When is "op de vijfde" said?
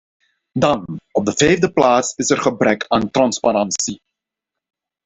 1.11-1.71